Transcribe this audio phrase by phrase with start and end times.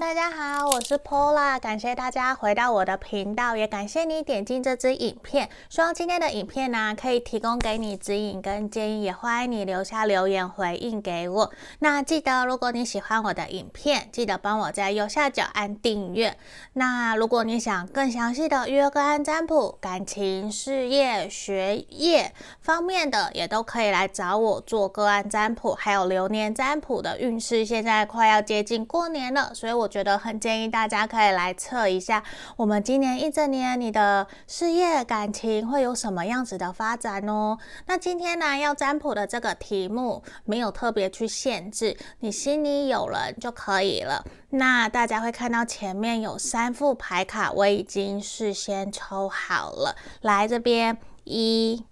[0.00, 5.50] 大家好，我是 Pola，感谢大家回到我的频道，也感谢你点进这支影片。
[5.68, 11.50] 希望今天的影片呢，可以提供给你指引跟建议，也欢迎你留下留言回应给我。
[11.80, 16.36] 那记得，如果你喜欢我的影片，记得帮我在右下角按订阅。
[16.74, 27.64] 那如果你想更详细的约个案占卜，感情、事业、学业方面的，也都可以来找我做个案占卜，还有流年占卜的运势。
[27.64, 32.22] 现在快要接近过年了，所以我觉得很建议大家可以来测一下，
[32.56, 37.58] 我们今年一整年你的事业、感情会有什么样子的发展哦。
[37.86, 44.24] 那今天呢，要占卜的这个题目没有特别去限制，你心里有人就可以了。
[44.50, 49.96] 那大家会看到前面有三副牌卡，我已经事先抽好了。
[50.20, 51.84] 来这边，一、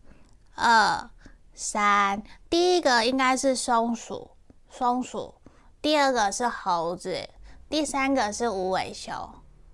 [0.54, 1.10] 二、
[1.54, 4.30] 三，第一个应该是松鼠，
[4.70, 5.34] 松鼠。
[5.82, 7.28] 第二个是猴子，
[7.68, 9.12] 第三个是无尾熊。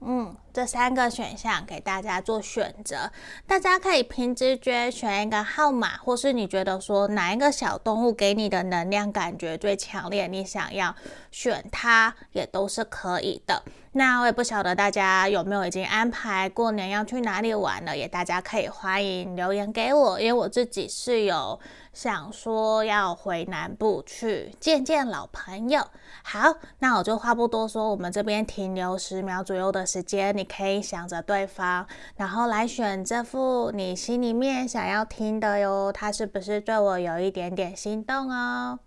[0.01, 3.11] 嗯，这三个选项给大家做选择，
[3.47, 10.95] 大家可以凭直觉选一个号码，或是你觉得说哪一个小动物给你的能量感觉最强烈，你想要
[11.31, 13.63] 选它也都是可以的。
[13.95, 21.61] 那我也不晓得大家有没有已经安排过年要去哪里玩了，也大家可以欢迎留言给我，因为我自己是有
[21.93, 25.87] 想说要回南部去见见老朋友。
[26.23, 38.81] 好，那我就话不多说，我们这边停留十秒左右的时间，你可以想着对方，然后来选这副你心里面想要听的哟，他是不是对我有一点点心动哦？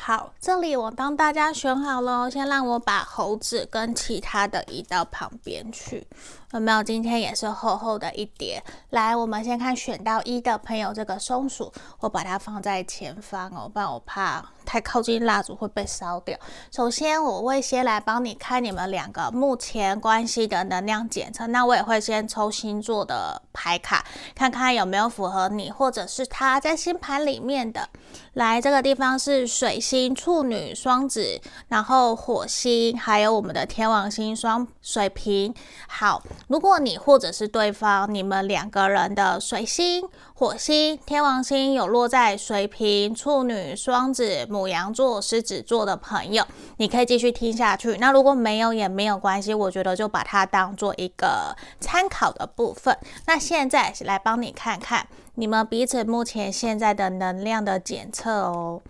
[0.00, 6.06] 好，这里我帮大家选好了，先让我把猴子跟其他的移到旁边去。
[6.52, 6.82] 有没有？
[6.82, 8.62] 今天也是厚厚的一叠。
[8.90, 16.38] 来，我们先看选到一的朋友，这个松鼠，我把它放在前方哦，不然我怕太靠近蜡烛会被烧掉。
[16.70, 21.46] 首先，我会先来帮你看你们两个目前关系的能量检测。
[21.48, 24.02] 那我也会先抽星座的牌卡，
[24.34, 27.86] 看看有没有符合你或者是他在星盘里面的。
[28.32, 35.54] 来，这个地方是水星、处女、双子，然后火星，还有我们的天王星、双水瓶。
[35.86, 36.22] 好。
[36.46, 46.42] 如果你或者是对方，你们两个人的水星、火星、天王星有落在水瓶、处女、双子、母羊座、狮子座的朋友，
[46.78, 47.96] 你可以继续听下去。
[47.98, 52.96] 那如果没有也没有关系，我觉得就把它当做一个参考的部分。
[53.26, 58.80] 那现在来帮你看看你们彼此目前现在的能量的检测哦。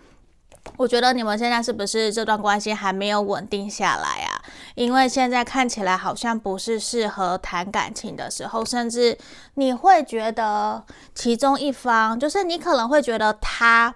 [0.76, 4.42] 我觉得你们现在是不是这段关系还没有稳定下来啊？
[4.74, 9.16] 因为现在看起来好像不是适合谈感情的时候，甚至
[9.54, 10.84] 你会觉得
[11.14, 13.94] 其中一方，就是你可能会觉得他。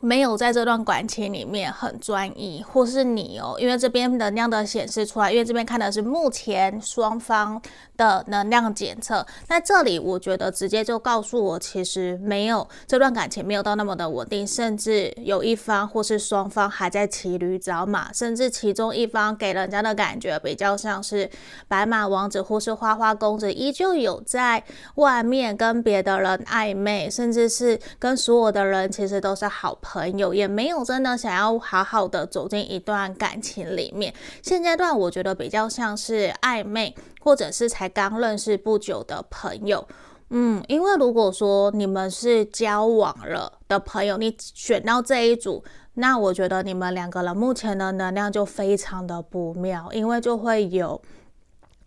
[0.00, 7.60] 没有在这段感情里面很专一，或是你哦，因为这边能量的显示出来，因为这边看的是目前双方
[7.98, 9.26] 的能量检测。
[9.48, 21.28] 那这里我觉得直接就告诉我，其实没有这段感情没有到那么的稳定，甚至有一方或是双方还在骑驴找马，甚至其中一方给人家的感觉比较像是
[21.66, 24.62] 白马王子或是花花公子，依旧有在
[24.94, 30.32] 外面跟别的人暧昧，甚至是跟所有的人其实都是好朋友。
[30.32, 39.86] 也没有真的想要好好的走进一段感情里面，现阶段我觉得比较像是暧昧，或者是才刚认识不久的朋友。
[40.30, 45.64] 嗯，因为如果说你们是交往了的朋友，你选到这一组，
[45.94, 51.00] 那我觉得你们两个人目前的能量就非常的不妙，因为就会有。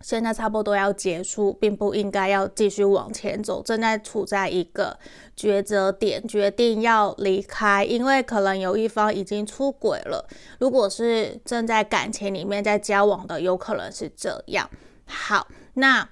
[0.04, 4.98] 现在差不多要结束，并不应该要继续往前走，正在处在一个
[5.38, 10.28] 抉择点，决定要离开，因为可能有一方已经出轨了。
[10.58, 14.68] 如果是正在感情里面在交往的，有可能是这样。
[15.12, 16.08] 好，那。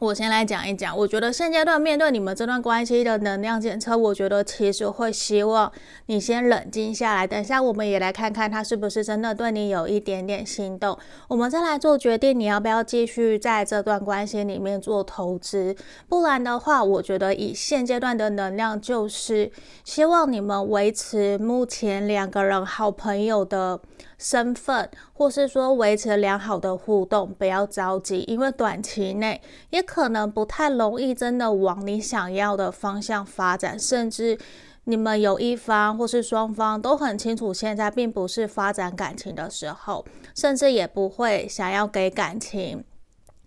[0.00, 5.70] 我先来讲一讲，我觉得现阶段面对你们这段关系的能量检测，我觉得其实会希望
[6.06, 7.24] 你先冷静下来。
[7.24, 10.98] 等下我们也来看看他是不是真的对你有一点点心动，
[11.28, 15.74] 我们再来做决定，你要不要继续在这段关系里面做投资？
[16.08, 19.50] 不然的话，我觉得以现阶段的能量，就是
[19.84, 23.80] 希望你们维持目前两个人好朋友的
[24.24, 29.38] 身份，或是说维持良好的互动，不要着急，因为短期内
[29.68, 34.38] 也可能不太容易真的往你想要的方向发展，甚至
[34.84, 40.02] 你们有一方或是双方都很清楚，现在并不是发展感情的时候，
[40.34, 42.82] 甚至也不会想要给感情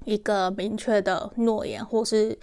[0.05, 2.37] 一个明确的诺言，或是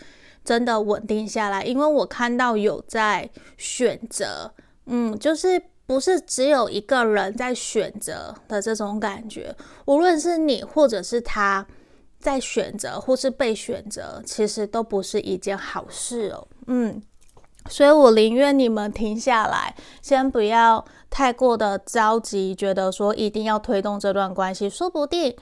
[0.44, 1.62] 真的稳定下来。
[1.62, 4.52] 因为我看到有在选择，
[4.86, 9.54] 嗯，就是不是只有一个人在选择的这种感觉，
[9.86, 11.66] 无论是你或者是他
[12.18, 17.02] 在选择，或是被选择，其实都不是一件好事哦，嗯。
[17.70, 25.34] 所以我宁愿你们停下来，先不要太过的着急，觉得说一定要推动这段关系，说不定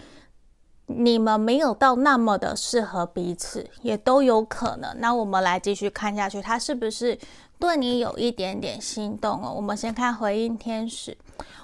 [0.87, 4.95] 你们没有到那么的适合彼此，也都有可能。
[5.01, 7.19] 那我们来继续看下去，他是不是
[7.63, 9.53] 对你有一点点心动哦？
[9.55, 11.17] 我们先看回应天使。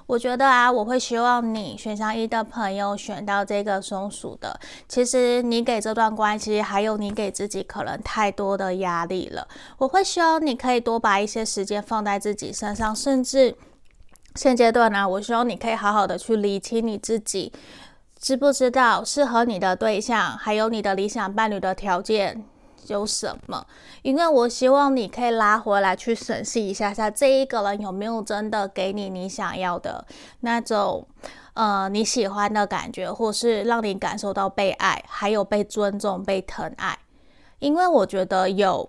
[0.06, 4.60] 我觉得啊，我会希望你选项一的朋友选到这个松鼠的。
[4.86, 9.48] 其实你给这段关系，还有你给自己可能太多的压力了。
[9.78, 13.56] 我会希望你可以多把一些时间放在自己身上，甚至
[14.36, 17.52] 现阶段呢，我希望你可以好好的去理清你自己，
[18.16, 22.44] 知不知道适合你的对象，还有你的理想伴侣的条件。
[22.86, 23.66] 有什么？
[24.02, 30.06] 因为我希望你可以拉回来去审视一下下，这一个人有没有真的给你你想要的
[30.40, 31.06] 那种，
[31.54, 36.98] 呃，你喜欢的感觉，或是让你感受到被爱，还有被尊重、被疼爱。
[37.58, 38.88] 因为我觉得有。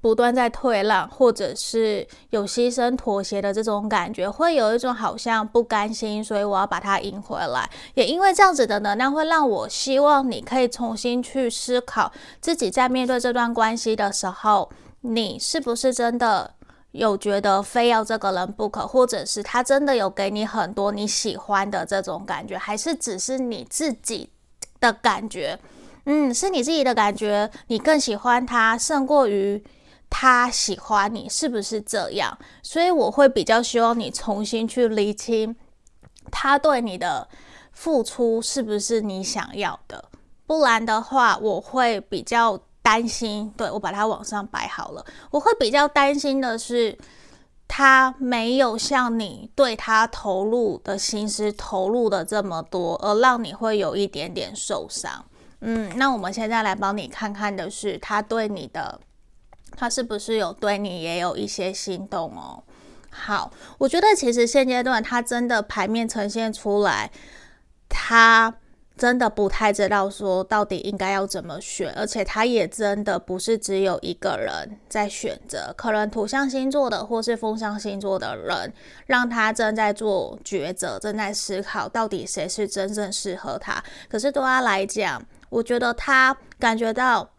[0.00, 7.68] 不断在退让，或者是有牺牲妥协的这种感觉，会有一种好像不甘心，所以我要把它赢回来。
[7.94, 12.10] 也因为这样子的能量，会让我希望你可以重新去思考
[12.40, 14.70] 自己在面对这段关系的时候，
[15.02, 16.54] 你是不是真的
[16.92, 24.30] 有觉得非要这个人不可，或者是他真的有给你很多你喜欢的这种感觉，还是只是你自己
[24.80, 25.58] 的感觉？
[26.06, 29.62] 嗯，是你自己的感觉，你更喜欢他胜过于。
[30.10, 32.36] 他喜欢你是不是这样？
[32.62, 35.54] 所以我会比较希望你重新去厘清，
[36.30, 37.26] 他对你的
[37.72, 40.04] 付出是不是你想要的？
[40.46, 43.50] 不然的话，我会比较担心。
[43.56, 46.98] 对，我把它往上摆好了，我会比较担心的是，
[47.68, 55.24] 他没有像你对他投入的心思投入的这么多，而让你会有一点点受伤。
[55.60, 59.00] 嗯，那我们现在来帮你看看的是他对你的。
[59.80, 62.62] 他是不是有对你也有一些心动哦？
[63.08, 67.10] 好，我觉得其实现阶段他真的牌面呈现出来，
[67.88, 68.54] 他
[68.98, 78.70] 真的不太知道说到底应该要怎么选，而且他也真的不是只有一个人在选择，可能土象星座的或是风象星座的人，
[79.06, 83.82] 让他正在做抉择，正在思考到底谁是真正适合他。
[84.10, 87.30] 可是对他来讲，我觉得他感觉到。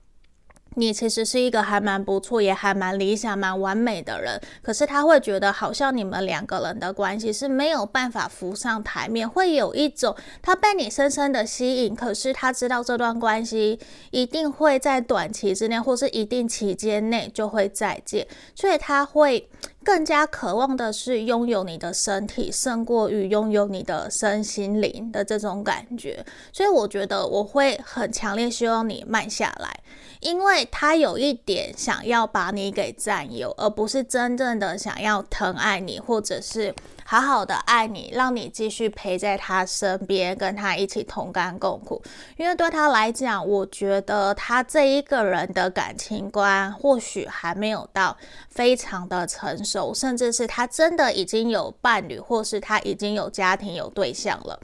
[0.76, 13.80] 你其实是一个还蛮不错，也还蛮理想、蛮完美的人，可是他会觉得好像你们两个人的关系是没有办法浮上台面，会有一种他被你深深的吸引，可是他知道这段关系
[14.12, 18.26] 一定会在短期之内，或是一定期间内就会再见，
[18.56, 19.50] 所以他会。
[19.84, 26.26] 更加渴望的是拥有你的身体，胜过于拥有你的身心灵的这种感觉。
[26.54, 29.80] 所以我觉得我会很强烈希望你慢下来，
[30.20, 36.74] 因为他有一点想要把你给占有，而不是真正的想要疼爱你，或者是。
[37.12, 42.02] 好好的爱你，让你继续陪在他身边，跟他一起同甘共苦。
[42.38, 48.16] 因为对他来讲，我觉得他这一个人的感情观或许还没有到
[48.48, 54.58] 非常的成熟，甚至是他真的已经有伴侣，或是他已经有家庭有对象了。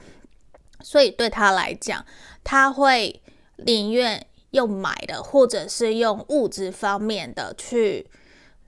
[0.80, 2.02] 所以对他来讲，
[2.42, 3.20] 他会
[3.56, 8.08] 宁愿用买的，或者是用物质方面的去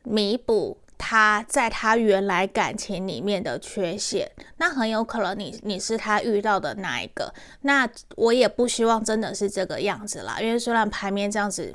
[0.02, 0.76] 弥补。
[1.02, 7.32] 他在他原来感情里面的缺陷，那很有可能你你是他遇到的那一个。
[7.62, 11.74] 那我也不希望真的是这个样子啦，因为虽然牌面这样子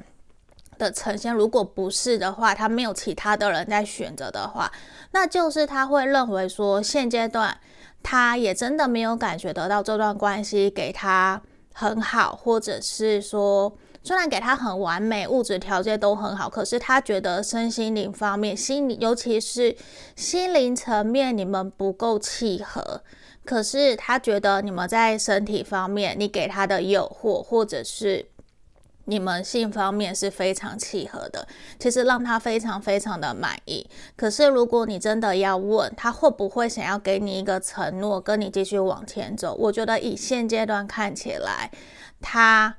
[0.77, 4.71] 的呈现，如果不是的话，他没有其他的人在选择的话，
[5.11, 7.57] 那就是他会认为说，现阶段
[8.03, 11.41] 他也真的没有感觉得到这段关系给他
[11.73, 13.75] 很好，或者是说。
[14.05, 19.75] 虽然给他很完美，物质条件都很好，可是他觉得身心灵方面，心理尤其是
[20.15, 23.01] 心灵层面，你们不够契合。
[23.43, 28.27] 可是他觉得你们在身体方面，你给他的诱惑，或者是
[29.05, 31.47] 你们性方面是非常契合的，
[31.79, 33.89] 其实让他非常非常的满意。
[34.15, 41.71] 可是如果你真的要问他会不会想要给你一个承诺，跟你继续往前走，我觉得以现阶段看起来，
[42.21, 42.77] 他。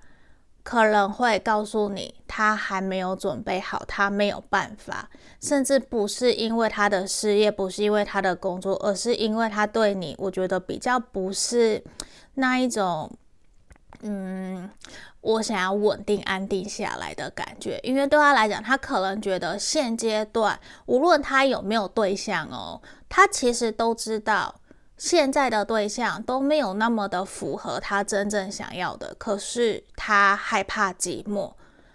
[0.68, 5.08] 可能会告诉你，他还没有准备好，他没有办法，
[5.40, 11.80] 甚至不是因为他的事业，不是因为他的工作，而是因为他对你，我觉得比较不是
[12.34, 13.08] 那一种，
[14.00, 14.68] 嗯，
[15.20, 17.78] 我想要稳定安定下来的感觉。
[17.84, 24.52] 因为对他来讲，他可能觉得现阶段，无论他有没有对象哦，他其实都知道。
[24.96, 31.52] 现在的对象都没有那么的符合他真正想要的，可是他害怕寂寞，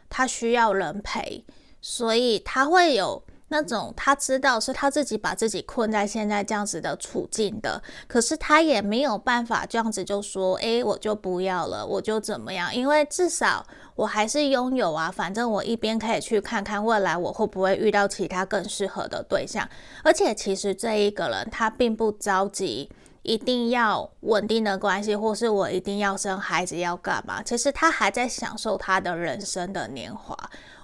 [0.09, 1.43] 他需要人陪，
[1.81, 13.63] 所以他会有那种他知道是他自己把自己困在现在这样子的处境的，可是他也没有办法这样子就说，诶，我就不要了，我就怎么样，因为至少。
[13.95, 19.67] 我还是拥有啊，反正我一边可以去看看未来我会不会遇到其他更适合的对象，
[20.01, 22.89] 而且其实这一个人他并不着急，
[23.21, 27.43] 一定要稳定的关系，或是我一定要生孩子要干嘛？
[27.43, 30.35] 其实他还在享受他的人生的年华，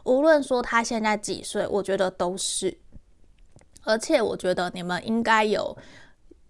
[0.07, 2.79] 无论说他现在几岁，我觉得都是，
[3.83, 5.77] 而且我觉得你们应该有。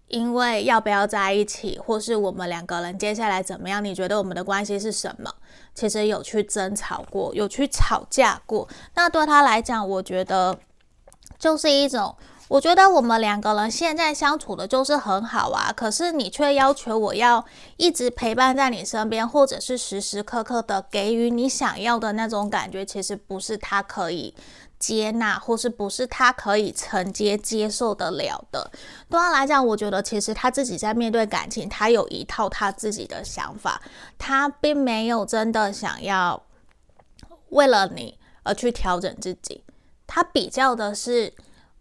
[0.08, 3.84] 因为要不要在一起，或是我们两个人接下来怎么样？
[3.84, 5.30] 你觉得我们的关系是什么？
[5.74, 8.66] 其实有去争吵过，有去吵架过。
[8.94, 10.58] 那对他来讲，我觉得
[11.38, 12.16] 就是一种，
[12.48, 15.72] 我觉得我们两个人现在相处的就是很好啊。
[15.74, 17.44] 可是你却要求我要
[17.76, 24.34] 一直陪伴在你身边，或者是时时刻刻的给予你想要的那种感觉，其实不是他可以。
[24.78, 28.70] 接纳或是不是他可以承接接受得了的。
[29.10, 33.82] 对他来讲，我觉得其实他自己在面对感情，他有一套他自己的想法，
[34.16, 36.40] 他并没有真的想要
[37.48, 39.64] 为了你而去调整自己，
[40.06, 41.34] 他比较的是。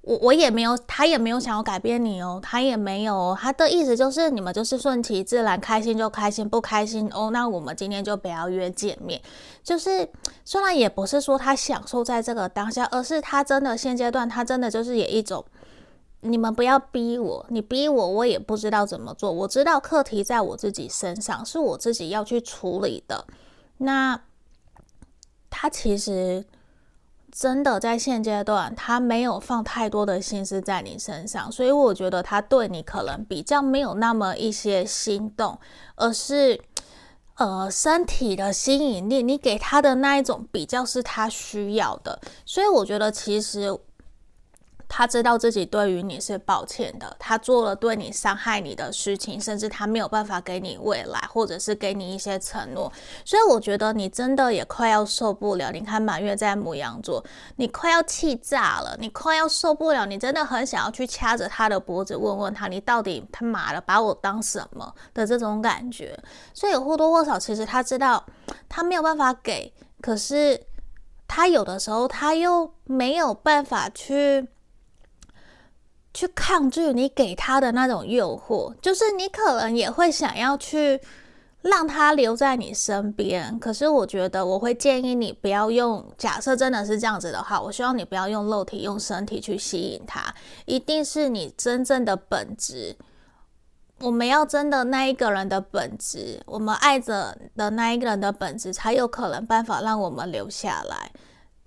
[0.07, 9.21] 我我也没有，他也没有想要改变你哦，他也没有哦，他的意思就是你们就是顺其自然，开心就开心，不开心哦，那我们今天就不要约见面。
[9.61, 10.07] 就是
[10.45, 15.43] 虽然也不是说他享受在这个当下，而是他真的现阶段他真的就是有一种，
[16.21, 23.25] 你们不要逼我，你逼我我也不知道怎么做，我知道课题在我自己身上，是我自己要去处理的。
[23.79, 24.21] 那
[25.49, 26.45] 他其实。
[27.31, 35.59] 真的在现阶段，他没有放太多的心思在你身上，所以我觉得他对你可能比较没有那么一些心动，
[35.95, 36.59] 而是
[37.35, 43.77] 呃身体的吸引力，你给他的那一种比较是他需要的，所以我觉得其实。
[44.89, 52.91] 他知道自己对于你是抱歉的，他做了对你伤害你的事情，甚至他没有办法给你未来，或者是给你一些承诺。
[53.25, 55.71] 所以我觉得你真的也快要受不了。
[55.71, 57.23] 你看满月在牡羊座，
[57.57, 66.17] 你快要气炸了，你快要受不了，你真的很想要去掐着他的脖子，问问他，你到底他妈的把我当什么的这种感觉。
[66.53, 68.25] 所以或多或少，其实他知道
[68.69, 70.59] 他没有办法给，可是
[71.27, 74.47] 他有的时候他又没有办法去。
[76.17, 80.99] 去抗拒你给他的那种诱惑，就是你可能也会想要去
[81.61, 83.59] 让他留在你身边。
[83.59, 90.33] 可是我觉得我会建议你不要用，假设真的是这样子的话，我希望你不要用肉体、用身体去吸引他，
[90.65, 92.97] 一定是你真正的本质。
[93.99, 101.11] 我们要真的那一个人的本质，我们爱着的那一个人的本质，才有可能办法让我们留下来。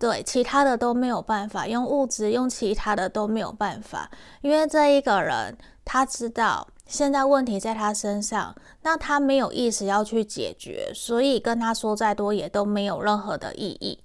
[0.01, 5.55] 对，其他的都没有办法，用物质，用其他的都没有办法，因为这一个人
[5.85, 14.03] 他知道现在问题在他身上，那他没有意识要去解决，所以跟他说再多也都没有任何的意义。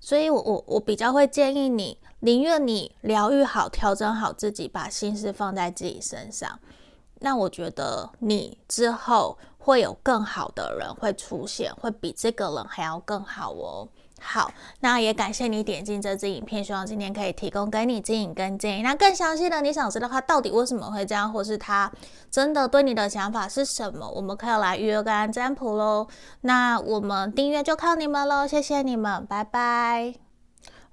[0.00, 6.58] 所以我我我比较会建议你，宁愿你疗愈好、调整好自己，把心思放在自己身上，
[7.20, 13.88] 那我觉得你之后会有更好的人会出现，会比这个人还要更好哦。
[14.20, 18.82] 好，那也感谢你点进这支影片，希望今天可以提供给你指引跟建议。
[18.82, 21.92] 那更详细的，你想知道他到底为什么会这样，或是他
[22.30, 26.08] 真的对你的想法是什么，我们可以来预约个案占卜喽。
[26.40, 30.14] 那我们订阅就靠你们喽，谢谢你们，拜拜。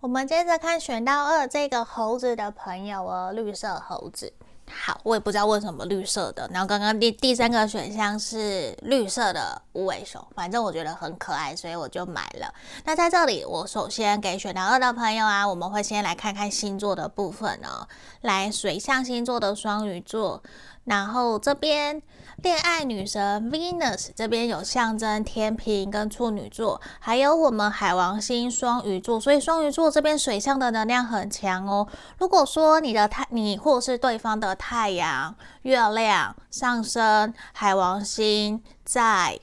[0.02, 4.34] 我们接着看选到二这个猴子的朋友哦，绿色猴子。
[4.72, 6.50] 好，我也不知道为什么绿色的。
[6.52, 12.54] 然后刚刚第第三个选项是绿色的无尾熊，反正我觉得很可爱，所以我就买了。
[12.86, 17.88] 那在这里，我首先给选到二的朋友啊，我们会先来看看星座的部分哦。
[18.22, 20.42] 来，水象星座的双鱼座，
[20.86, 22.02] 然后这边。
[22.44, 31.88] 恋爱女神 Venus 这边有象征天秤跟处女座，还有我们海王星双鱼座，所以双鱼座这边水象的能量很强哦。
[32.18, 39.40] 如果说你的太你或是对方的太阳、月亮、上升、海王星在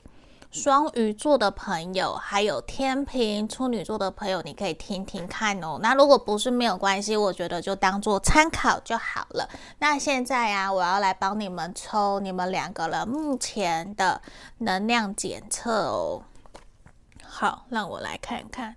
[0.51, 5.79] 双鱼座的朋友，还有天秤、处女座的朋友，你可以听听看哦。
[5.81, 9.49] 那如果不是没有关系，我觉得就当做参考就好了。
[9.79, 14.21] 那现在啊，我要来帮你们抽你们两个人目前的
[14.57, 16.23] 能量检测哦。
[17.23, 18.75] 好，让我来看看。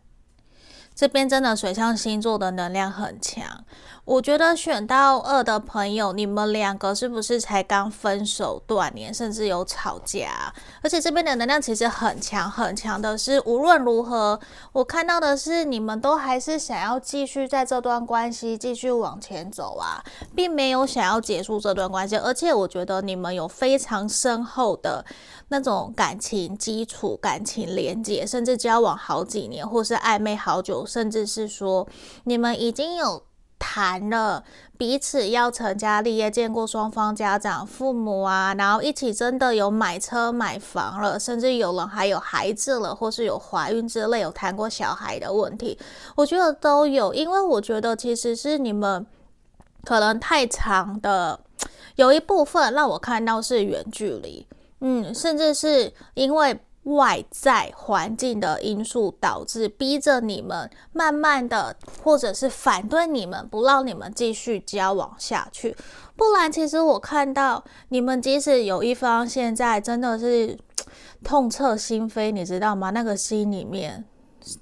[0.94, 3.64] 这边真的水象星座的能量很强，
[4.04, 10.52] 我觉得选到二的朋友，你们两个是不是才刚分手断联，甚至有吵架？
[10.82, 14.38] 而且这边的能量其实很强，很强的是无论如何，
[14.72, 20.04] 我看到的是你们都还是想要继续在这段关系继续往前走啊，
[20.36, 25.04] 并没有想要结束这段关系，而且我觉得你们有非常深厚的。
[25.48, 31.86] 那种感情基础、感情连接，甚至交往好几年，或是暧昧好久，甚至是说
[32.24, 33.22] 你们已经有
[33.66, 34.44] 谈了
[34.76, 45.78] 彼此要成家立业，见过双方家长、父母啊，然后一起真的有买车买房了，甚至有人还有孩子了，或是有怀孕之类，有谈过小孩的问题，
[46.14, 49.06] 我觉得都有，因为我觉得其实是你们
[49.82, 51.40] 可能太长的，
[51.96, 54.46] 有一部分让我看到是远距离。
[54.80, 65.76] 嗯，甚至是因为外在环境的因素导致逼着你们慢慢的，或者是反对你们，不让你们继续交往下去。
[66.16, 70.56] 不然，其实我看到你们即使有一方现在真的是
[71.24, 72.90] 痛彻心扉，你知道吗？
[72.90, 74.04] 那个心里面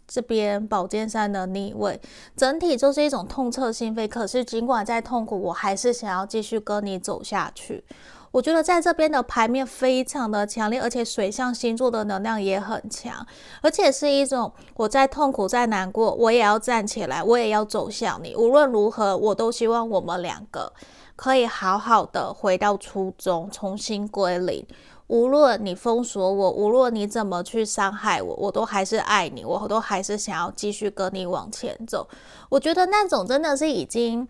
[0.06, 2.00] 这边宝剑三的逆位，
[2.36, 4.06] 整体就是一种痛彻心扉。
[4.06, 7.84] 可是尽管再痛苦，我还是想要继续跟你走下去。
[8.32, 13.24] 我觉得在这边的牌面非常的强烈，而且水象星座的能量也很强，
[13.60, 18.34] 而且是一种我在痛苦、在难过，我也要站起来，我也要走向你。
[18.34, 20.72] 无论如何，我都希望我们两个
[21.14, 24.66] 可以好好的回到初衷，重新归零。
[25.08, 32.08] 无论你封锁我，无论你怎么去伤害我，我都还是爱你，我都还是想要继续跟你往前走。
[32.48, 34.26] 我觉得那种真的是已经，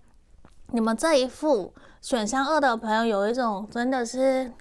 [0.73, 1.73] 你们这一副。
[2.02, 4.52] 选项二的朋友有一种真的是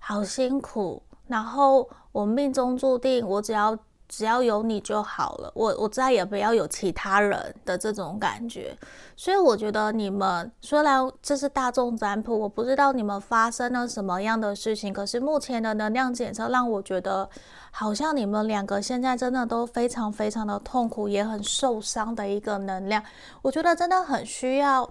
[0.00, 3.76] 好辛苦，然后我命中注定，我只要
[4.08, 8.74] 只要有你就好了，我我再也不要有其他人的这种感觉。
[9.14, 17.28] 所以我觉得你们虽然这是大众占卜，我不知道你们发生了什么样的事情，可是目前的能量检测让我觉得，
[17.70, 23.04] 好像你们两个现在真的都非常非常的痛苦，也很受伤的一个能量。
[23.42, 24.90] 我觉得真的很需要。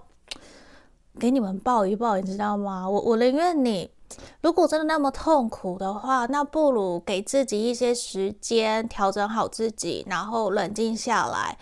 [1.18, 2.88] 给你们抱一抱，你知道吗？
[2.88, 3.90] 我我宁愿你，
[4.40, 11.58] 如果真的那么痛苦的话，那不如给自己一些时间调整好自己，然后冷静下来，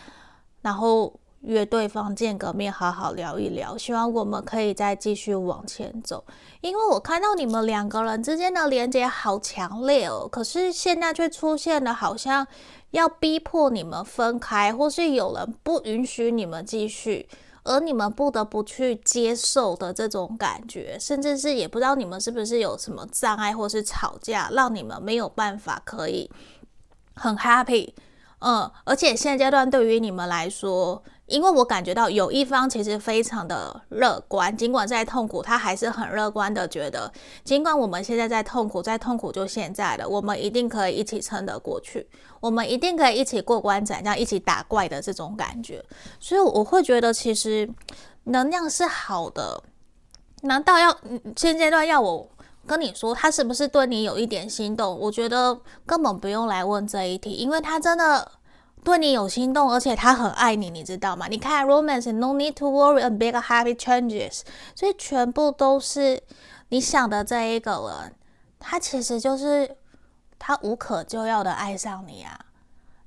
[0.62, 3.76] 然后约对方见个面，好好聊一聊。
[3.78, 6.24] 希望我们可以再继续往前走，
[6.60, 12.46] 因为我看到你们两个人之间的连接好强烈哦，可是现在却出现了好像
[12.90, 17.28] 要逼迫你们分开，或是有人不允许你们继续。
[17.66, 26.30] 而你们不得不去接受的这种感觉，甚至是也不知道你们是不是有什么障碍，或是吵架，让你们没有办法可以
[27.14, 27.92] 很 happy。
[28.38, 37.12] 嗯，而且现阶段对于你们来说，因为我感觉到有一方其实非常的乐观，尽管在痛苦，他还是很乐观的，觉得
[37.42, 42.08] 尽管我们现在在痛苦，在痛苦就现在了，我们一定可以一起撑得过去，
[42.38, 45.84] 我们一定可以一起过关斩将，一起打怪的这种感觉。
[46.20, 47.68] 所以我会觉得，其实
[48.24, 49.60] 能量是好的。
[50.42, 50.96] 难道要
[51.36, 52.28] 现阶段要我
[52.68, 54.96] 跟你说，他是不是对你有一点心动？
[54.96, 58.30] 我觉得根本不用来问这一题，因为他真的。
[58.86, 61.26] 对你有心动，而且他很爱你，你知道吗？
[61.28, 64.42] 你看，romance，no need to worry a big happy changes，
[64.76, 66.22] 所以全部都是
[66.68, 68.14] 你想的这一个人，
[68.60, 69.76] 他其实就是
[70.38, 72.38] 他无可救药的爱上你啊，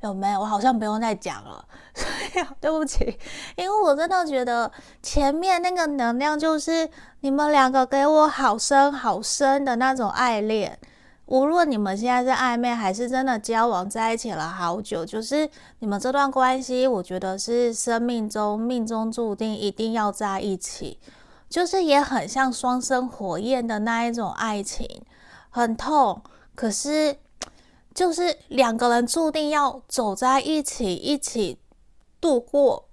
[0.02, 0.42] 有没有？
[0.42, 1.63] 我好像不用再讲了，
[1.94, 2.06] 所
[2.42, 3.18] 以对不起，
[3.56, 4.70] 因为我真的觉得
[5.02, 6.89] 前面那个能量就是
[7.22, 10.78] 你们两个给我好深好深的那种爱恋。
[11.30, 20.98] 无论你们现在是暧昧还是真的交往在一起了好久，就是你们这段关系，我觉得是生命中命中注定一定要在一起，
[21.48, 24.88] 就是也很像双生火焰的那一种爱情，
[25.52, 26.20] 很痛，
[26.56, 27.15] 可是
[27.94, 31.60] 就是两个人注定要走在一起，一起
[32.20, 32.86] 度过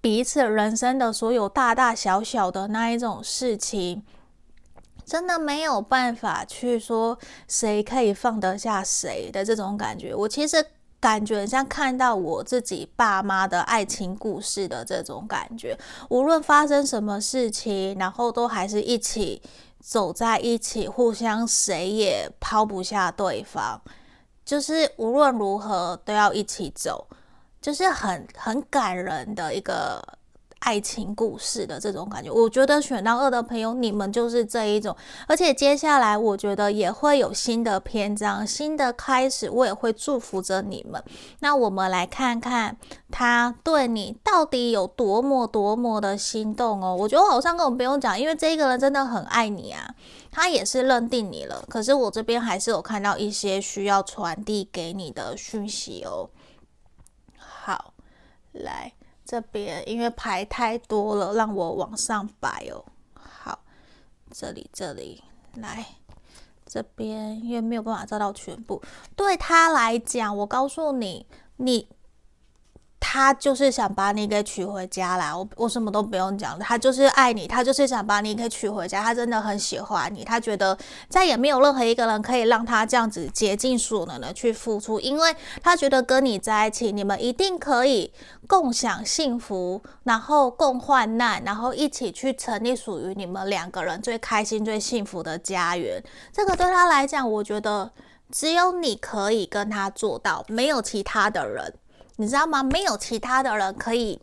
[0.00, 4.02] 彼此人生的所有大大小小的那一种事情。
[5.04, 10.14] 真的没有办法去说谁可以放得下谁的这种感觉。
[10.14, 10.64] 我其实
[11.00, 15.76] 感觉像看到我自己爸妈的爱情故事的这种感觉。
[16.08, 19.42] 无论发生什么事情，然后都还是一起
[19.80, 23.80] 走在一起，互相谁也抛不下对方。
[24.44, 27.06] 就是无论如何都要一起走，
[27.60, 30.02] 就是很很感人的一个。
[30.62, 34.96] 爱情故事的这种感觉，我觉得选到二的朋友，你们就是这一种。
[35.26, 41.02] 而且接下来，我觉得也会有新的篇章、新的开始，我也会祝福着你们。
[41.40, 42.76] 那我们来看看
[43.10, 46.94] 他对你到底有多么多么的心动哦。
[46.94, 49.92] 我觉得我好像根本不用讲，因为这个人真的很爱你啊，
[50.30, 51.64] 他也是认定你了。
[51.68, 56.30] 可是我这边还是有看到一些需要传递给你的讯息哦。
[57.36, 57.92] 好，
[58.52, 58.92] 来。
[59.32, 62.84] 这边因为牌太多了，让我往上摆哦。
[63.14, 63.58] 好，
[64.30, 65.86] 这里这里来，
[66.66, 68.82] 这边因为没有办法照到全部。
[69.16, 71.88] 对他来讲，我告诉你，你。
[73.04, 88.12] 他就是想把你给娶回家来，我我什么都不用讲，他就是爱你，他就是想把你给娶回家，他真的很喜欢你，他觉得再也没有任何一个人可以让他这样子竭尽所能的去付出，因为他觉得跟你在一起，你们一定可以
[88.46, 96.00] 共享幸福，然后共患难，然后一起去成立属于你们两个人最开心、最幸福的家园。
[96.32, 97.90] 这个对他来讲，我觉得
[98.30, 101.74] 只有你可以跟他做到，没有其他的人。
[102.16, 102.62] 你知道吗？
[102.62, 104.20] 没有其他的人可以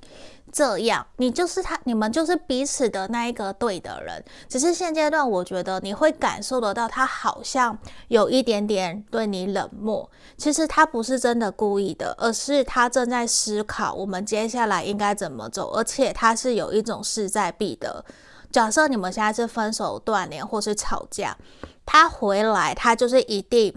[0.52, 4.24] 这样，你就是他，你们就是彼此的那一个对的人。
[4.48, 10.10] 只是现阶段，我觉得你会感受得到，他好像有一点点对你冷漠。
[10.38, 18.04] 其实他不是真的故意的，而是他正在思考我们接下来应该怎么走，而且他是有一种势在必得。
[18.52, 21.38] 假设你们现在是分手、断联或是吵架，
[21.86, 23.76] 他回来，他就是一定。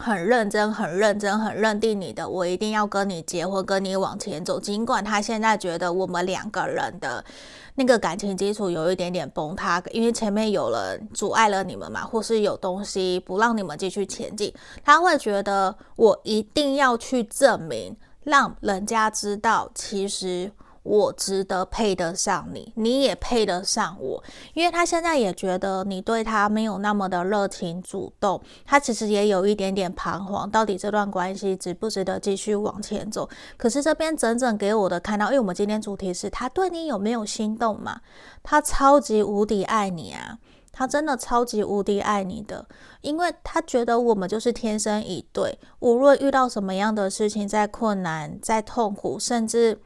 [0.00, 4.58] 很认真，很认真，很认定你的，我一定要跟你结婚，跟你往前走。
[4.58, 7.22] 尽管他现在觉得我们两个人的
[7.74, 20.50] 那个感情基础有一点点崩塌，因为前面有人阻碍了你们嘛，或是有东西不让你们继续前进，他会觉得我一定要去证明，让人家知道，其实。
[20.82, 24.22] 我值得配得上你，你也配得上我，
[24.54, 33.28] 因为他现在也觉得你对他没有那么的热情主动，他其实也有一点点彷徨，到底这段关系值不值得继续往前走？
[33.58, 38.00] 可是这边整整给我的看到，因为我们今天主题是他对你有没有心动嘛？
[38.42, 40.38] 他超级无敌爱你啊，
[40.72, 42.66] 他真的超级无敌爱你的，
[43.02, 49.78] 因为他觉得我们就是天生一对，无论遇到什么样的事情，再困难、再痛苦，甚至。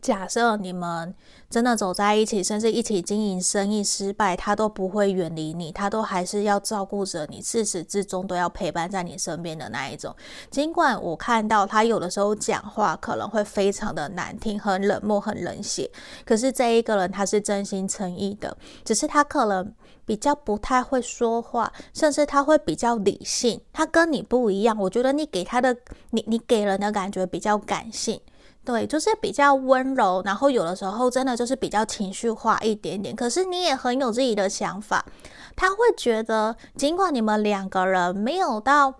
[0.00, 1.14] 假设你们
[1.50, 10.14] 真的走在一起，甚至一起经营生意失败，他都不会远离你，他都还是要照顾着你，自始至终都要陪伴在你身边的那一种。
[10.50, 15.90] 尽管我看到他有的时候讲话可能会非常的难听，很冷漠，很冷血，
[16.24, 24.76] 可是这一个人他是真心诚意的，只是他可能比较不太会说话，甚至他会比较理性，他跟你不一样。
[24.78, 25.76] 我觉得你给他的，
[26.10, 28.20] 你你给人的感觉比较感性。
[28.68, 33.16] 对，就是比较温柔，然后有的时候真的就是比较情绪化一点点。
[33.16, 35.02] 可是你也很有自己的想法，
[35.56, 38.92] 他会觉得，尽管你们两个人没有到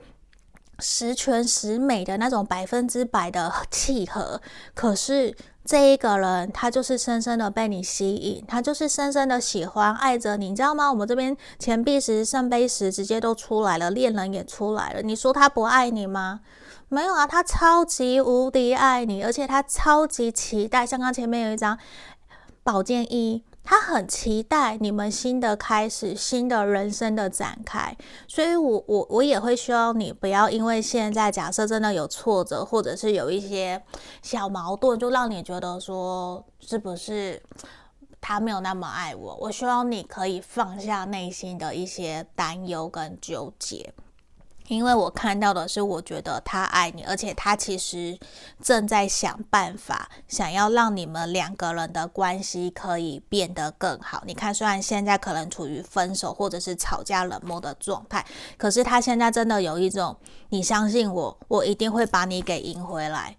[0.78, 4.40] 十全十美的那种百分之百的契合，
[4.74, 5.36] 可是
[5.68, 10.90] 这一个人他就是深深的被你吸引，他就是深深的喜欢爱着你，你知道吗？
[10.90, 15.02] 我们这边钱币石、圣杯石直接都出来了，恋人也出来了。
[15.02, 16.40] 你说他不爱你吗？
[16.88, 20.86] 没有啊，他超级无敌爱你，而且他超级期待。
[20.86, 21.78] 像刚前面有一张
[22.62, 27.94] 宝剑一，他很期待你们新的开始，新的人生的展开。
[28.26, 33.82] 所以我，我我也会希望你不要因为现在假设真的有挫折，或者是有一些
[34.22, 37.42] 小矛盾，就让你觉得说是不是
[38.22, 39.36] 他没有那么爱我。
[39.38, 43.92] 我希望你可以放下内心的一些担忧跟纠结。
[44.68, 48.18] 因为我看到的是，我觉得他爱你，而且他其实
[48.62, 54.22] 正在想办法，想要让你们两个人的关系可以变得更好。
[54.26, 58.24] 你看，虽然现在可能处于分手或者是吵架冷漠的状态，
[58.58, 60.14] 可是他现在真的有一种，
[60.50, 63.36] 你相信我，我一定会把你给赢回来。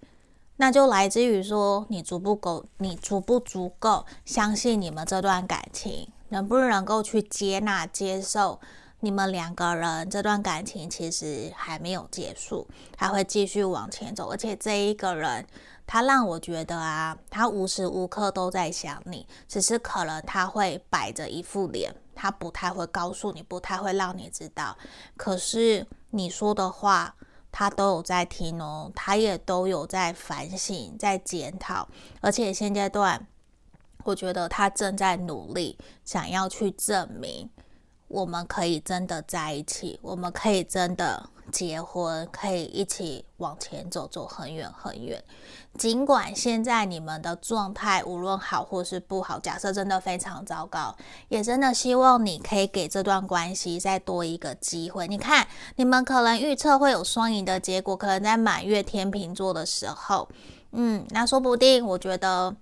[0.58, 8.60] 那就来自于说，你足不够，你足不足够相信你们这段感情，能不能够去接纳、接受。
[9.02, 14.30] 你们两个人这段感情其实还没有结束，还会继续往前走。
[14.30, 15.48] 而且这一个人，
[15.88, 24.78] 他让我觉得啊，他无时无刻都在想你，只是可能他会摆着一副脸，他不太会告诉你，不太会让你知道。
[25.16, 27.16] 可是你说的话，
[27.54, 31.88] 他都有在听哦，他也都有在反省，在检讨。
[32.20, 33.26] 而且现阶段，
[34.04, 37.50] 我觉得他正在努力，想要去证明。
[38.10, 45.24] 我们可以真的在一起，我们可以真的结婚，可以一起往前走，走很远很远。
[45.78, 50.95] 尽管现在你们的状态无论好或是不好，假设真的非常糟糕，
[51.28, 55.08] 也真的希望你可以给这段关系再多一个机会。
[55.08, 60.28] 你看，你们可能预测会有双赢的结果，可能在满月天秤座的时候，
[60.72, 62.56] 嗯，那说不定，我觉得。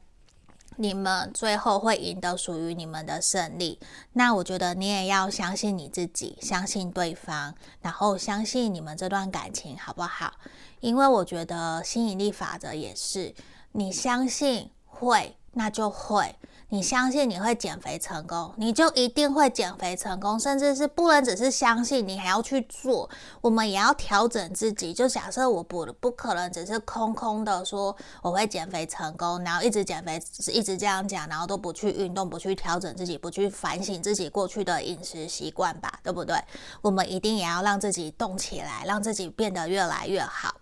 [0.77, 3.79] 你们最后会赢得属于你们的胜利，
[4.13, 10.33] 那我觉得你也要相信你自己，相信对方，然后相信你们这段感情，好不好？
[10.79, 13.33] 因为我觉得吸引力法则也是，
[13.71, 16.35] 你相信会，那就会。
[16.69, 23.10] 你相信你会减肥成功，你就一定会减肥成功，甚至是不能只是相信，你还要去做。
[23.39, 24.93] 我们也要调整自己。
[24.93, 36.36] 就假设我不不可能只是空空的说我会减肥成功，然后一直减肥，一直这样讲，然后都不去运动，不去调整自己，不去反省自己过去的饮食习惯吧，对不对？
[36.82, 40.53] 我们一定也要让自己动起来，让自己变得越来越好。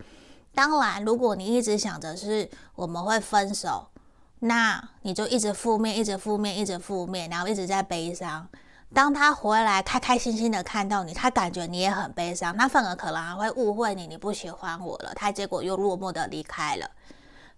[0.54, 3.88] 当然，如果你一直想着是我们会分手。
[4.40, 8.46] 那你就一直负面，一直负面，一直负面，然后一直在悲伤。
[8.94, 16.88] 当他回来，开开心心的看到你，他感觉你也很悲伤，他反而可能还会误会你，你不喜欢我了，他结果又落寞的离开了。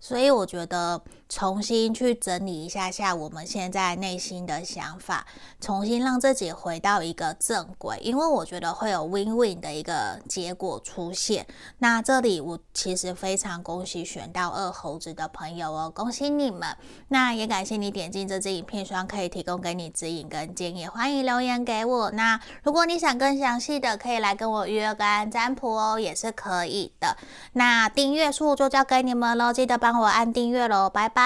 [0.00, 5.26] 所以我觉得重新去整理一下下我们现在内心的想法，
[5.60, 11.46] 重新让自己回到一个正轨，因为我觉得会有 win-win 的一个结果出现。
[11.78, 16.76] 那这里我其实非常恭喜选到二猴子的朋友哦，恭喜你们！
[17.08, 22.10] 那也感谢你点进这支影片，希望可以提供给你指引跟建议，欢迎留言给我。
[22.10, 27.16] 那如果你想更详细的，可以来跟我预约个案占卜哦，也是可以的。
[27.54, 29.78] 那订阅数就交给你们喽，记得。
[29.78, 31.17] 帮我按订阅喽，拜拜。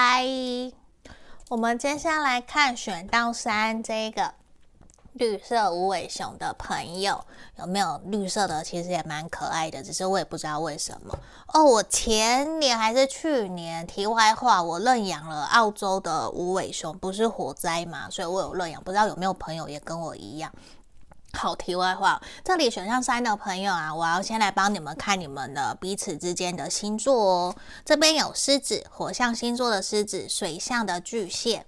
[1.49, 4.33] 我们接下来看选到三这个
[5.11, 7.23] 绿色无尾熊的朋友，
[7.59, 8.63] 有没有绿色的？
[8.63, 11.15] 其实也蛮可爱的，只是我也不知道为什么
[11.53, 11.63] 哦。
[11.63, 18.83] 我前年还是去年，题外话，我认养了澳洲的无尾熊，不是火灾嘛，所以我有认养。
[18.83, 20.51] 不知道有没有朋友也跟我一样。
[21.35, 27.55] 好，题外话，这里选项三的朋友啊，我要先来帮你们看你们的彼此之间的星座哦。
[27.83, 31.65] 这边有狮子，火象星座的狮子，水象的巨蟹，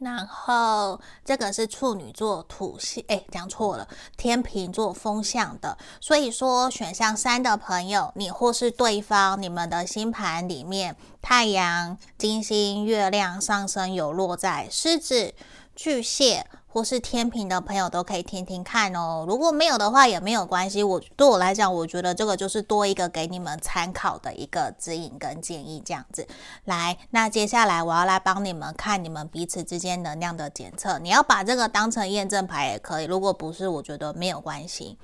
[0.00, 5.78] 然后这个是处女座土象，哎，讲错了，天秤座风象的。
[5.98, 15.32] 所以说，选项三的朋友，你或是对方，你们的星盘里面，太阳、金星、月亮、上升有落在狮子、
[15.74, 16.46] 巨蟹。
[16.74, 19.24] 或是天秤的朋友都可以听听看哦。
[19.28, 20.82] 如果没有的话也没有关系。
[20.82, 26.26] 我对我来讲，我觉得这个就是多一个给你们参考的一个指引跟建议，这样子。
[26.64, 30.98] 来，那接下来我要来帮你们看你们彼此之间能量的检测。
[30.98, 34.98] 你要把这个当成验证牌也可以，如果不是，我觉得没有关系。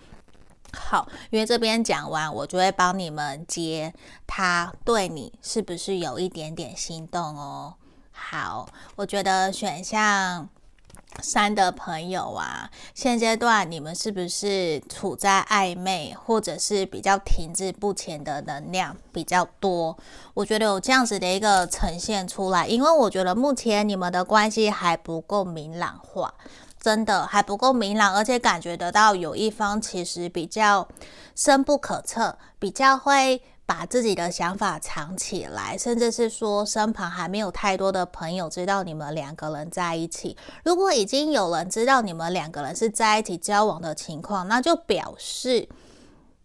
[0.73, 3.95] 好，因为这边讲完，我就会帮你们接
[4.27, 7.75] 他对你是不是有一点点心动哦。
[8.11, 10.49] 好，我觉得选项。
[11.23, 19.99] 三的朋友啊，现阶段你们是不是处在暧昧，或者是比较停滞不前的能量比较多？
[20.35, 26.33] 我觉得有这样子的一个呈现出来，因为我觉得目前你们的关系还不够明朗化，
[26.81, 30.89] 真的还不够明朗，而且感觉得到有一方其实比较
[31.35, 33.43] 深不可测，比较会。
[33.71, 40.37] 把自己的想法藏起来，甚至是说身旁还没有太多的朋友知道你们两个人在一起。
[40.65, 45.69] 如果已经有人知道你们两个人是在一起交往的情况，那就表示。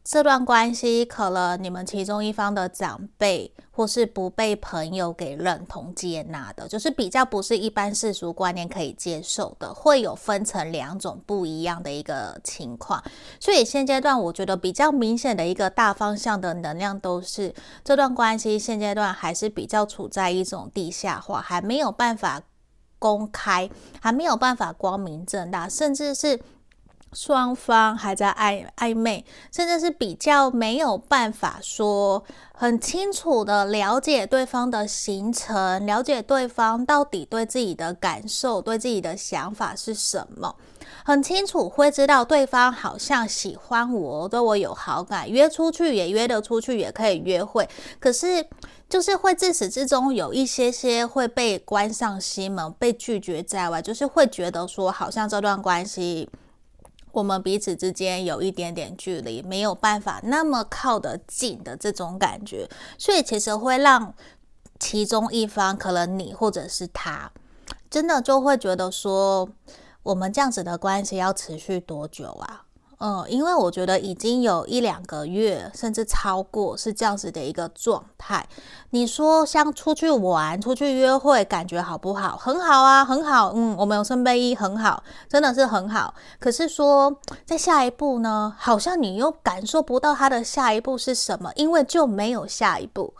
[0.04, 13.04] 这段关系可能你们其中一方的长辈或是不被朋友给认同接纳的，就是比较不是一般世俗观念可以接受的，会有分成两种不一样的一个情况。
[13.38, 22.42] 所以现阶段我觉得比较明显的一个大方向的能量都是这段关系现阶段还是比较处在一种地下化，还没有办法
[22.98, 26.40] 公开，还没有办法光明正大，甚至是。
[27.14, 32.22] 双方还在暧暧昧，甚至是比较没有办法说
[32.58, 40.56] 很清楚的了解对方的行程，了解对方到底对自己的感受、对自己的想法是什么。
[41.04, 47.68] 很清楚会知道对方好像喜欢我，对我有好感，约出去也约得出去，也可以约会。
[48.00, 48.48] 可是
[48.88, 56.30] 就是会自始至终有一些些会被关上心门，被拒绝在外，就是会觉得说好像这段关系。
[57.16, 64.14] 我们彼此之间有一点点距离，没有办法那么靠得近的这种感觉，所以其实会让
[64.78, 67.32] 其中一方，可能你或者是他，
[67.90, 69.48] 真的就会觉得说，
[70.04, 72.65] 我们这样子的关系要持续多久啊？
[73.00, 78.48] 嗯，因为我觉得已经有一两个月，甚至超过是这样子的一个状态。
[78.92, 82.38] 你说像出去玩、出去约会，感觉好不好？
[82.38, 83.52] 很好啊，很好。
[83.54, 86.14] 嗯，我们有圣杯一，很好，真的是很好。
[86.40, 87.14] 可是说
[87.46, 93.14] 在下一步呢，好像你又感受不到他的下一步是什么，因为就没有下一步。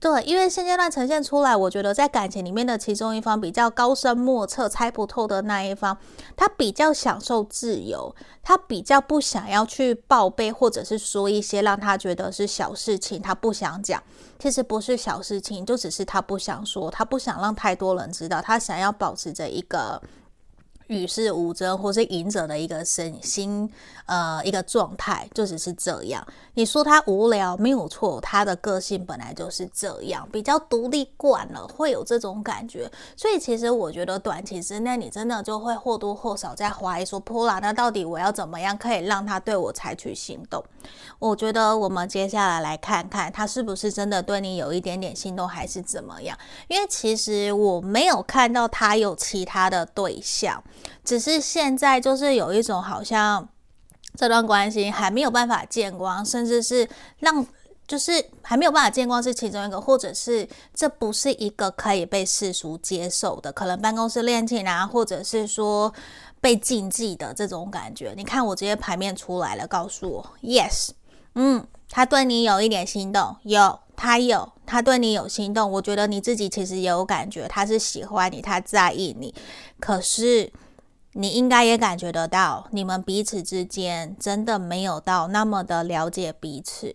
[0.00, 5.98] 对，因为现阶段呈现出来，我觉得在感情里面的其中一方比较高深莫测、猜不透的那一方，
[6.36, 14.02] 他比较享受自由，他比较不想要去报备，或者是说一些让他觉得是小事情，他不想讲。
[14.38, 20.00] 其实不是小事情，就只是他不想说，他不想让太多人知道，他想要保持着一个。
[20.88, 23.70] 与世无争，或是隐者的一个身心，
[24.06, 26.26] 呃，一个状态，就只是这样。
[26.54, 32.90] 你说他无聊，没有错，他的个性本来就是这样，比较独立惯了，会有这种感觉。
[33.16, 40.64] 所以其实我觉得短期之内，你真的就会或多或少在怀疑说，波拉，那到底我要怎么样可以让他对我采取行动？
[41.18, 46.36] 我觉得我们接下来来看看他是不是真的对你有一点点心动，还是怎么样？
[46.66, 50.62] 因为其实我没有看到他有其他的对象。
[51.04, 53.48] 只是现在就是有一种好像
[54.16, 56.88] 这段关系还没有办法见光，甚至是
[57.18, 57.46] 让
[57.86, 58.12] 就是
[58.42, 65.90] 还没有办法见光是其中一个，或者是这不是一个可以被世俗接受的，可能办公室恋情啊，或者是说
[66.40, 68.12] 被禁忌的这种感觉。
[68.16, 70.90] 你看我直接牌面出来了，告诉我，yes，
[71.34, 79.34] 嗯，他对你有一点心动，有，他有，他对你有心动，我觉得你自己其实也有感觉，他是喜欢你，他在意你，
[79.80, 80.52] 可是。
[81.14, 86.94] 你应该也感觉得到，你们彼此之间真的没有到那么的了解彼此，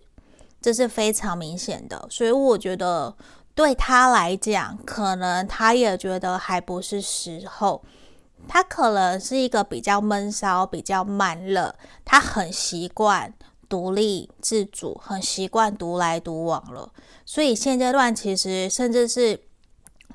[0.61, 2.07] 这是非常明显的。
[2.09, 3.13] 所以我觉得
[3.55, 7.83] 对他来讲，可能他也觉得还不是时候。
[8.47, 11.73] 他可能是一个比较闷骚、比较慢热，
[12.05, 13.33] 他很习惯
[13.67, 16.91] 独立自主，很习惯独来独往了。
[17.25, 19.41] 所以现阶段其实甚至是。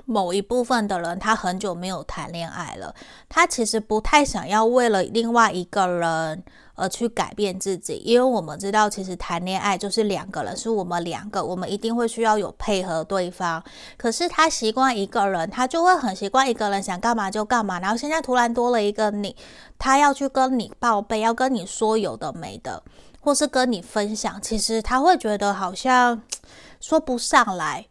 [0.09, 2.95] 某一部分的人，他很久没有谈恋爱了，
[3.29, 6.43] 他其实不太想要为了另外一个人
[6.73, 13.63] 而去改变自己，因为我们知道，其实谈恋爱就是两个人，是我们两个，我们一定会需要有配合对方。
[13.97, 19.35] 可是他习惯一个人，他就会很习惯一个人想干嘛就干嘛，然后现在突然多了一个你，
[19.77, 22.81] 他要去跟你报备，要跟你说有的没的，
[23.21, 26.19] 或是跟你分享，其实他会觉得好像
[26.81, 27.85] 说不上来。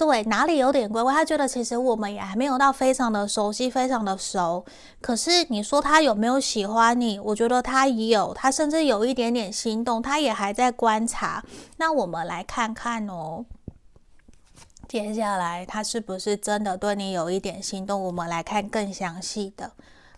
[0.00, 1.12] 对，哪里有点怪怪？
[1.12, 4.64] 他觉得其实我们也还没有到非常的熟悉，非常的熟。
[5.02, 7.18] 可是你说他有没有喜欢你？
[7.18, 11.44] 我觉得他有，他甚至有一点点心动，他也还在观察。
[11.76, 13.44] 那我们来看看哦，
[14.88, 18.02] 接下来他是不是真的对你有一点心动？
[18.04, 19.70] 我们来看更详细的。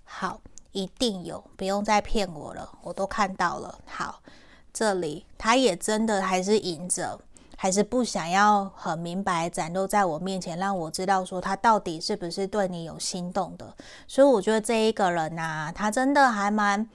[0.04, 0.40] 好，
[0.70, 3.80] 一定有，不用再骗我了，我都看到了。
[3.86, 4.20] 好，
[4.72, 7.18] 这里他也真的还是隐着。
[7.62, 13.72] 还是不想要很明白展露在我面前，让我知道说他到底是不是对你有心动的。
[14.08, 16.90] 所以我觉得这一个人呐，他真的还蛮……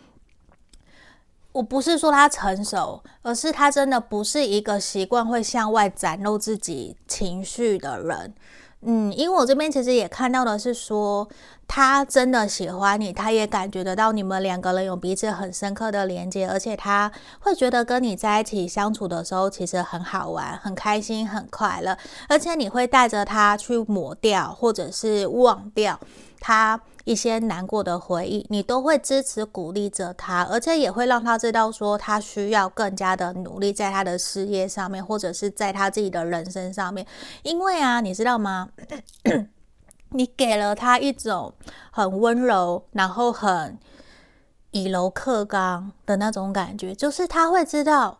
[1.53, 8.35] 我不是说他成熟，而是他真的不是一个习惯会向外展露自己情绪的人。
[8.81, 11.27] 嗯，因为我这边其实也看到的是说，
[11.67, 21.97] 他真的喜欢你，他也感觉得到你们两个人有彼此很深刻的连接，而且他会觉得跟你在一起相处的时候其实很好玩、很开心、很快乐，
[22.29, 25.99] 而且你会带着他去抹掉或者是忘掉
[26.39, 37.07] 他一些难过的回忆，你都会支持鼓励着他，而且也会让他知道说他需要更加的努力在他的事业上面，或者是在他自己的人生上面。
[37.43, 38.71] 因为啊，你知道吗？
[40.11, 41.53] 你给了他一种
[41.91, 43.79] 很温柔，然后很
[44.71, 48.19] 以柔克刚的那种感觉，就是他会知道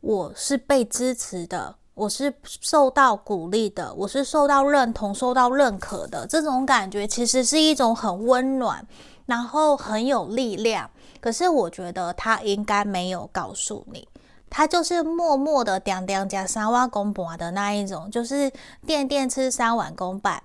[0.00, 1.74] 我是被支持的。
[1.98, 8.86] 我是受到鼓励的，我是受到认同、受到认可的，这种感觉其实是一种很温暖，
[9.26, 10.88] 然后很有力量。
[11.20, 14.06] 可是我觉得他应该没有告诉你，
[14.48, 18.48] 他就是默默的点点加三碗公婆的那一种，就是
[18.86, 20.40] 点点吃三碗公半，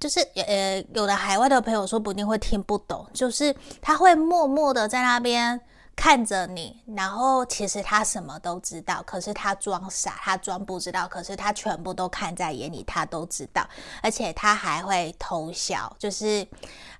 [0.00, 5.60] 就是呃，有的海外的朋友说不定会听不懂，就是他会默默的在那边。
[5.96, 13.66] 看着你，然后其实他什么都知道，可是他装傻，他装不知道，可是他全部都看在眼里，他都知道，
[14.02, 16.46] 而且他还会偷笑，就是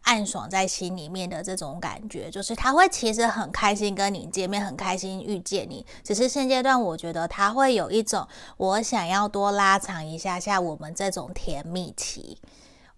[0.03, 8.27] 暗爽在心里面的这种感觉，就是他会其实很开心跟你见面，很开心遇见你，只是现阶段我觉得他会有一种
[8.57, 12.39] 我想要多拉长一下下我们这种甜蜜期。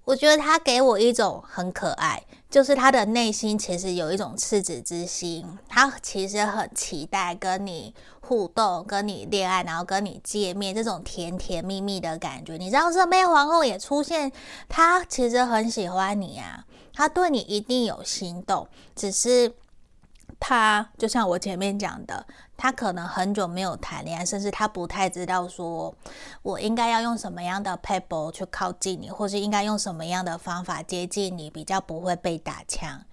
[0.09, 12.57] 我觉得他给我一种很可爱，就是他的内心其实有一种赤子之心，他其实很期待跟你互动、跟你恋爱，然后跟你见面，这种甜甜蜜蜜的感觉。
[12.57, 14.33] 你知道，这妹皇后也出现，
[14.67, 19.53] 他其实很喜欢你啊，他对你一定有心动，只是。
[20.41, 22.25] 他就像我前面讲的，
[22.59, 25.95] 他可能很久没有谈恋爱，甚至他不太知道说，
[26.43, 33.05] 我应该要用什么样的撇步去靠近你，或是应该用什么样的方法接近你，比较不会被打枪。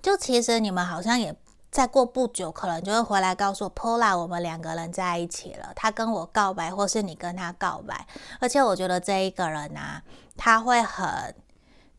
[0.00, 1.34] 就其实你们好像也
[1.70, 5.72] 再过不久，可能就会回来告诉，Pola，我们两个人在一起了。
[5.74, 8.06] 他跟我告白，或是你跟他告白。
[8.38, 10.02] 而且我觉得这一个人啊，
[10.36, 11.34] 他会很，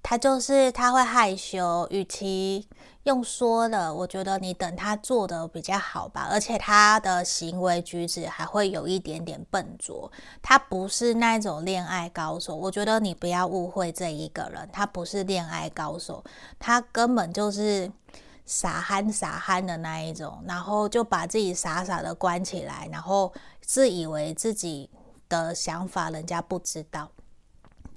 [0.03, 2.67] 他就是他会害羞，与其。
[3.03, 10.09] 用说的，我觉得你等他做的比较好吧，而且他的行为举止还会有一点点笨拙，
[10.41, 12.55] 他不是那种恋爱高手。
[12.55, 16.23] 我觉得你不要误会这一个人，他不是恋爱高手，
[16.57, 17.91] 他根本就是
[18.45, 24.89] 傻憨傻憨的那一种，然后就把自己傻傻的关起来，然后自以为自己
[25.27, 27.11] 的想法人家不知道，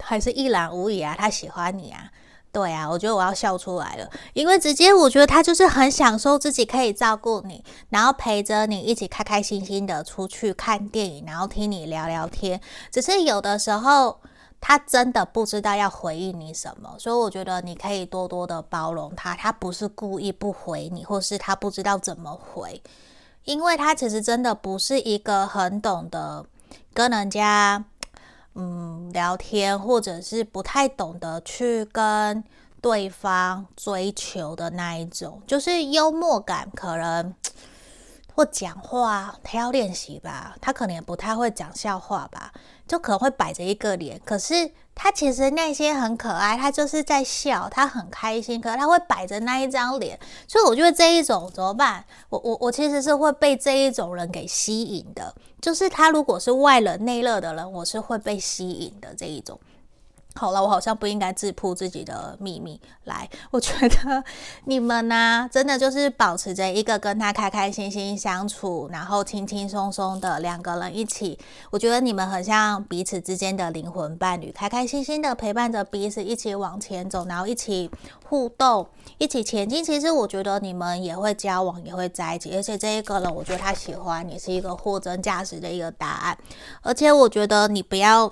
[0.01, 2.11] 还是一览无遗啊，他喜欢你啊。
[2.49, 12.59] 对啊，我觉得我要笑出来了，因为直接我觉得他就是很享受自己可以照顾你，然后陪着你一起开开心心的出去看电影，然后听你聊聊天。
[12.89, 14.19] 只是有的时候
[14.59, 19.35] 他真的不知道要回应你什么，所以我觉得你可以多多的包容他。
[19.35, 22.81] 他不是故意不回你，或是他不知道怎么回，
[23.43, 26.43] 因为他其实真的不是一个很懂得
[26.91, 27.83] 跟人家。
[28.59, 32.43] 嗯，聊天或者是不太懂得去跟
[32.81, 37.35] 对方追求的那一种，就是幽默感可能
[38.33, 42.51] 或讲话，他要练习吧，他可能也不太会讲笑话吧，
[42.87, 44.71] 就可能会摆着一个脸，可是。
[44.99, 52.03] 他其实内心很可爱，他就是在笑，他很开心，可是他会摆着那一张脸，所以我觉得这一种怎么办？
[52.29, 55.31] 我我我其实是会被这一种人给吸引的，
[55.61, 59.59] 就是他如果是外冷内热的人，我是会被吸引的这一种。
[60.37, 62.79] 好了，我好像不应该自曝自己的秘密。
[63.05, 64.23] 来，我觉得
[64.65, 71.39] 你们呢、真的就是保持着一个跟他开开心心相处，然后轻轻松松的两个人一起。
[71.71, 77.89] 我觉得你们很像彼此之间的灵魂伴侣，开开心心的陪伴着彼此一起往前走，然后一起
[78.25, 79.83] 互动，一起前进。
[79.83, 82.55] 其实我觉得你们也会交往，也会在一起。
[82.55, 86.37] 而且这一个人，我觉得他喜欢你，是一个货真价实的一个答案。
[86.83, 88.31] 而且我觉得你不要。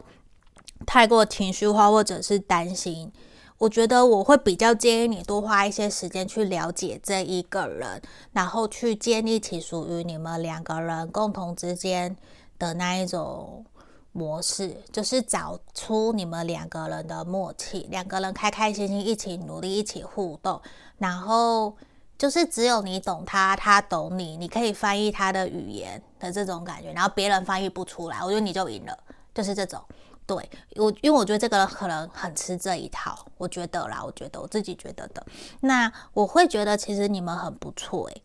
[0.86, 3.12] 太过情绪化或者是担心，
[3.58, 8.02] 我觉得我会比较建议你多花一些时间去了解这一个人，
[8.34, 12.16] 然后去建立起属于你们两个人共同之间
[12.60, 13.66] 的那一种
[14.12, 20.62] 模式，就是找出你们两个人的默契，两个人开开心心一起努力一起互动，
[20.98, 21.76] 然后
[22.18, 28.98] 就是只有你懂他，他懂你，你可以翻译他的语言的这种感觉，然后别人翻译不出来，我觉得你就赢了，
[29.34, 29.82] 就是这种。
[30.28, 35.24] 对我，因为我觉得这个人可能很吃这一套，我觉得啦，我觉得我自己觉得的。
[35.62, 38.24] 那我会觉得其实你们很不错诶，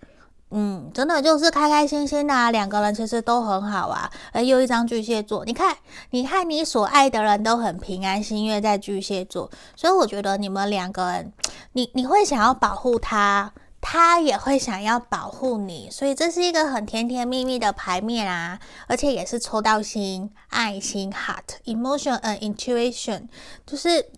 [0.51, 4.11] 嗯，真的就是开开心心的，两个人其实都很好啊。
[4.32, 5.76] 而又一张巨蟹座，你看，
[6.11, 11.32] 你看你所爱的人都很平安心，因为在巨蟹座，所以我觉得你们两个人，
[11.72, 13.53] 你你会想要保护他。
[13.81, 23.28] 他也会想要保护你，所以这是一个很甜甜蜜蜜的牌面啊，而且也是抽到心、爱心、heart、emotion and intuition，
[23.66, 24.11] 就是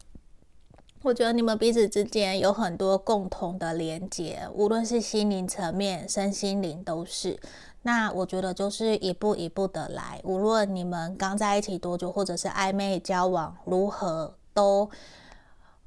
[1.03, 7.39] 我觉得你们彼此之间有很多共同的连接，无论是心灵层面、身心灵都是。
[7.83, 14.91] 那我觉得就是一步一步的来，无论你们刚在一起多久，或者是暧昧交往如何都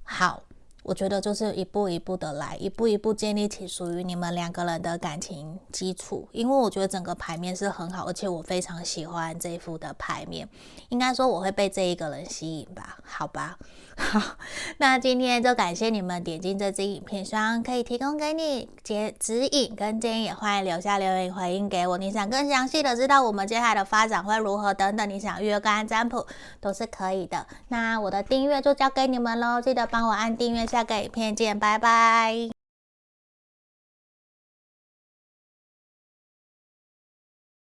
[0.04, 0.44] 好。
[0.86, 6.28] 我觉得就是一步一步的来，一步一步建立起属于你们两个人的感情基础。
[6.32, 10.48] 因为我觉得整个牌面是很好，而且我非常喜欢这一副的牌面。
[10.90, 13.00] 应该说我会被这一个人吸引吧？
[13.04, 13.58] 好吧。
[13.98, 14.20] 好，
[14.80, 21.98] 那今天就感谢你们点进这支影片，希望可以提供给你解指引跟建议，也欢迎留下留言回应给我。
[21.98, 26.28] 你想更详细的知道我们接下来的发展会如何等等，你想预约个案占卜
[26.60, 27.48] 都是可以的。
[27.70, 32.55] 那我的订阅就交给你们喽，记得帮我按订阅，下个影片见，拜拜。